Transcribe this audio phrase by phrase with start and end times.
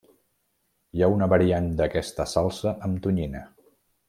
[0.99, 3.45] Hi ha una variant d'aquesta salsa amb tonyina.